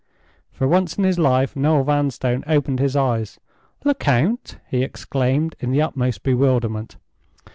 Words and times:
For 0.51 0.67
once 0.67 0.97
in 0.97 1.03
his 1.03 1.19
life, 1.19 1.55
Noel 1.55 1.83
Vanstone 1.83 2.43
opened 2.47 2.79
his 2.79 2.95
eyes. 2.95 3.39
"Lecount!" 3.83 4.57
he 4.67 4.81
exclaimed, 4.81 5.55
in 5.59 5.69
the 5.69 5.83
utmost 5.83 6.23
bewilderment. 6.23 6.95